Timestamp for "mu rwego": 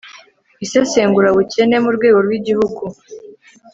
1.83-2.17